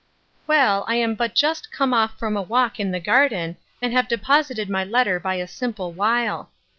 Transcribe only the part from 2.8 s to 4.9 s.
the garden, and have deposited my